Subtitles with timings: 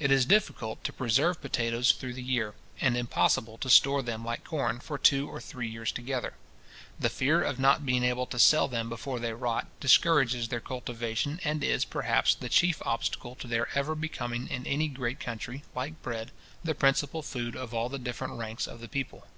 [0.00, 4.42] It is difficult to preserve potatoes through the year, and impossible to store them like
[4.42, 6.34] corn, for two or three years together.
[6.98, 11.38] The fear of not being able to sell them before they rot, discourages their cultivation,
[11.44, 16.02] and is, perhaps, the chief obstacle to their ever becoming in any great country, like
[16.02, 16.32] bread,
[16.64, 19.28] the principal vegetable food of all the different ranks of the people.